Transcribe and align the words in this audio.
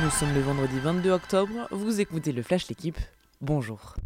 Nous 0.00 0.10
sommes 0.10 0.32
le 0.32 0.40
vendredi 0.40 0.78
22 0.78 1.10
octobre, 1.10 1.66
vous 1.72 2.00
écoutez 2.00 2.30
le 2.30 2.44
Flash 2.44 2.68
L'équipe, 2.68 2.98
bonjour. 3.40 3.96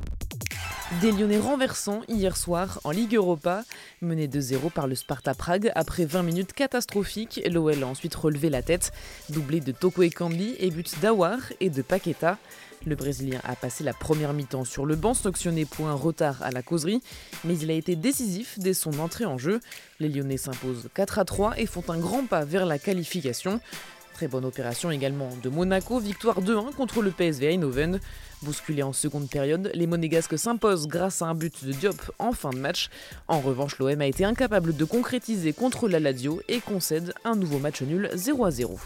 Des 1.03 1.13
Lyonnais 1.13 1.39
renversants 1.39 2.01
hier 2.09 2.35
soir 2.35 2.81
en 2.85 2.93
Ligue 2.93 3.15
Europa, 3.15 3.63
mené 4.01 4.27
2-0 4.27 4.71
par 4.71 4.87
le 4.87 4.95
Sparta 4.95 5.35
Prague 5.35 5.71
après 5.75 6.07
20 6.07 6.23
minutes 6.23 6.55
catastrophiques. 6.55 7.43
L'OL 7.51 7.83
a 7.83 7.87
ensuite 7.87 8.15
relevé 8.15 8.49
la 8.49 8.63
tête, 8.63 8.91
doublé 9.29 9.61
de 9.61 9.71
Toko 9.71 10.03
Ekambi 10.03 10.57
et 10.59 10.71
but 10.71 10.99
d'Awar 11.03 11.39
et 11.61 11.69
de 11.69 11.83
Paqueta. 11.83 12.39
Le 12.87 12.97
Brésilien 12.97 13.41
a 13.45 13.55
passé 13.55 13.85
la 13.85 13.93
première 13.93 14.33
mi-temps 14.33 14.65
sur 14.65 14.87
le 14.87 14.97
banc, 14.97 15.13
sanctionné 15.13 15.67
pour 15.67 15.89
un 15.89 15.95
retard 15.95 16.43
à 16.43 16.51
la 16.51 16.63
causerie, 16.63 17.03
mais 17.45 17.59
il 17.59 17.71
a 17.71 17.75
été 17.75 17.97
décisif 17.97 18.59
dès 18.59 18.75
son 18.75 18.99
entrée 18.99 19.27
en 19.27 19.37
jeu. 19.37 19.61
Les 20.01 20.09
Lyonnais 20.09 20.39
s'imposent 20.39 20.89
4 20.95 21.19
à 21.19 21.27
3 21.27 21.59
et 21.59 21.67
font 21.67 21.85
un 21.89 21.99
grand 21.99 22.25
pas 22.25 22.47
vers 22.47 22.65
la 22.65 22.79
qualification. 22.79 23.61
Très 24.15 24.29
bonne 24.29 24.45
opération 24.45 24.91
également 24.91 25.31
de 25.43 25.49
Monaco, 25.49 25.99
victoire 25.99 26.43
2-1 26.43 26.75
contre 26.75 27.03
le 27.03 27.11
PSV 27.11 27.55
Eindhoven. 27.55 27.99
Bousculé 28.43 28.83
en 28.83 28.93
seconde 28.93 29.29
période, 29.29 29.71
les 29.75 29.87
Monégasques 29.87 30.39
s'imposent 30.39 30.87
grâce 30.87 31.23
à 31.23 31.27
un 31.27 31.35
but 31.35 31.65
de 31.65 31.73
Diop 31.73 32.13
en 32.19 32.33
fin 32.33 32.51
de 32.51 32.59
match. 32.59 32.91
En 33.27 33.41
revanche, 33.41 33.79
l'OM 33.79 34.01
a 34.01 34.07
été 34.07 34.25
incapable 34.25 34.77
de 34.77 34.85
concrétiser 34.85 35.53
contre 35.53 35.89
la 35.89 35.99
Lazio 35.99 36.43
et 36.49 36.61
concède 36.61 37.15
un 37.25 37.37
nouveau 37.37 37.59
match 37.59 37.83
nul 37.83 38.11
0 38.15 38.51
0. 38.51 38.79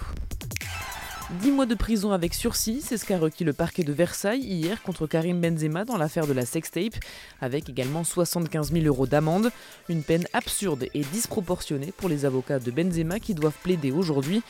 10 1.43 1.51
mois 1.51 1.67
de 1.67 1.75
prison 1.75 2.13
avec 2.13 2.35
sursis, 2.35 2.81
c'est 2.83 2.97
ce 2.97 3.05
qu'a 3.05 3.19
requis 3.19 3.43
le 3.43 3.53
parquet 3.53 3.83
de 3.83 3.93
Versailles 3.93 4.45
hier 4.45 4.81
contre 4.83 5.09
Karim 5.09 5.41
Benzema 5.41 5.85
dans 5.85 5.97
l'affaire 5.97 6.29
de 6.29 6.33
la 6.33 6.47
sextape, 6.47 6.95
avec 7.41 7.69
également 7.69 8.05
75 8.05 8.73
000 8.73 8.85
euros 8.85 9.09
d'amende. 9.09 9.51
Une 9.89 10.05
peine 10.05 10.25
absurde 10.33 10.87
et 10.95 11.01
disproportionnée 11.01 11.93
pour 11.97 12.09
les 12.09 12.27
avocats 12.27 12.61
de 12.61 12.71
Benzema 12.71 13.19
qui 13.19 13.35
doivent 13.35 13.59
plaider 13.61 13.91
aujourd'hui. 13.91 14.43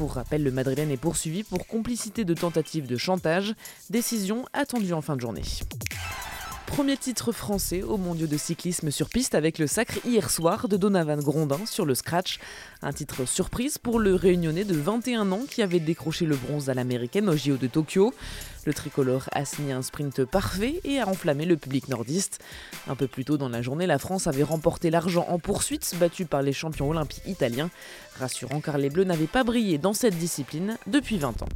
Pour 0.00 0.14
rappel, 0.14 0.42
le 0.42 0.50
Madrilène 0.50 0.90
est 0.90 0.96
poursuivi 0.96 1.42
pour 1.42 1.66
complicité 1.66 2.24
de 2.24 2.32
tentative 2.32 2.86
de 2.86 2.96
chantage, 2.96 3.54
décision 3.90 4.46
attendue 4.54 4.94
en 4.94 5.02
fin 5.02 5.14
de 5.14 5.20
journée. 5.20 5.42
Premier 6.70 6.96
titre 6.96 7.32
français 7.32 7.82
au 7.82 7.96
mondiaux 7.96 8.28
de 8.28 8.36
cyclisme 8.36 8.92
sur 8.92 9.08
piste 9.08 9.34
avec 9.34 9.58
le 9.58 9.66
sacre 9.66 9.98
hier 10.06 10.30
soir 10.30 10.68
de 10.68 10.76
Donovan 10.76 11.20
Grondin 11.20 11.66
sur 11.66 11.84
le 11.84 11.96
scratch. 11.96 12.38
Un 12.80 12.92
titre 12.92 13.26
surprise 13.26 13.76
pour 13.76 13.98
le 13.98 14.14
réunionnais 14.14 14.64
de 14.64 14.76
21 14.76 15.32
ans 15.32 15.42
qui 15.50 15.62
avait 15.62 15.80
décroché 15.80 16.26
le 16.26 16.36
bronze 16.36 16.70
à 16.70 16.74
l'américaine 16.74 17.28
au 17.28 17.36
JO 17.36 17.56
de 17.56 17.66
Tokyo. 17.66 18.14
Le 18.64 18.72
tricolore 18.72 19.28
a 19.32 19.44
signé 19.44 19.72
un 19.72 19.82
sprint 19.82 20.24
parfait 20.24 20.80
et 20.84 21.00
a 21.00 21.08
enflammé 21.08 21.44
le 21.44 21.56
public 21.56 21.88
nordiste. 21.88 22.38
Un 22.88 22.94
peu 22.94 23.08
plus 23.08 23.24
tôt 23.24 23.36
dans 23.36 23.48
la 23.48 23.62
journée, 23.62 23.88
la 23.88 23.98
France 23.98 24.28
avait 24.28 24.44
remporté 24.44 24.90
l'argent 24.90 25.26
en 25.28 25.40
poursuite, 25.40 25.92
battu 25.98 26.24
par 26.24 26.42
les 26.42 26.52
champions 26.52 26.88
olympiques 26.88 27.26
italiens. 27.26 27.68
Rassurant 28.18 28.60
car 28.60 28.78
les 28.78 28.90
Bleus 28.90 29.04
n'avaient 29.04 29.26
pas 29.26 29.42
brillé 29.42 29.76
dans 29.78 29.92
cette 29.92 30.16
discipline 30.16 30.78
depuis 30.86 31.18
20 31.18 31.42
ans. 31.42 31.48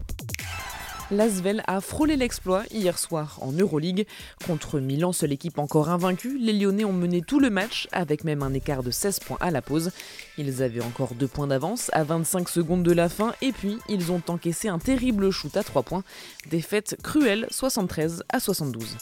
L'Asvel 1.11 1.63
a 1.67 1.81
frôlé 1.83 2.17
l'exploit 2.17 2.63
hier 2.71 2.99
soir 2.99 3.39
en 3.43 3.53
Euroleague. 3.53 4.07
Contre 4.47 4.81
Milan, 4.81 5.13
seule 5.13 5.33
équipe 5.33 5.59
encore 5.59 5.91
invaincue, 5.91 6.39
les 6.39 6.55
Lyonnais 6.55 6.87
ont 6.87 6.95
mené 6.95 7.21
tout 7.21 7.41
le 7.41 7.51
match 7.51 7.89
avec 7.93 8.25
même 8.25 8.43
un 8.43 8.55
écart 8.55 8.83
de 8.83 8.91
16 8.91 9.21
points 9.21 9.37
à 9.41 9.51
la 9.51 9.61
pause. 9.61 9.91
Ils 10.39 10.63
avaient 10.63 10.83
encore 10.83 11.15
2 11.15 11.29
points 11.29 11.47
d'avance 11.47 11.91
à 11.93 12.05
25 12.05 12.49
secondes 12.49 12.83
de 12.83 12.93
la 12.93 13.11
fin 13.11 13.35
et 13.43 13.53
puis 13.53 13.79
ils 13.89 14.13
ont 14.13 14.23
encaissé 14.29 14.69
un 14.69 14.79
terrible 14.79 15.31
shoot 15.31 15.55
à 15.57 15.63
3 15.63 15.83
points. 15.83 16.05
Défaite 16.51 16.97
cruelle 17.03 17.47
73 17.51 18.25
à 18.31 18.41
72. 18.41 18.97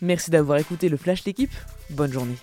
Merci 0.00 0.32
d'avoir 0.32 0.58
écouté 0.58 0.88
le 0.88 0.96
Flash 0.96 1.24
l'équipe. 1.24 1.52
Bonne 1.90 2.12
journée. 2.12 2.36